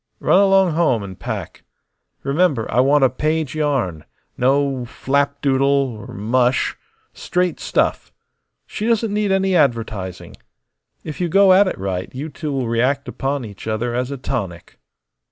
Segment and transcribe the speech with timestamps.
[0.19, 1.63] Run along home and pack.
[2.23, 4.03] Remember, I want a page yarn.
[4.35, 6.75] No flapdoodle or mush;
[7.13, 8.11] straight stuff.
[8.65, 10.37] She doesn't need any advertising.
[11.03, 14.17] If you go at it right you two will react upon each other as a
[14.17, 14.79] tonic."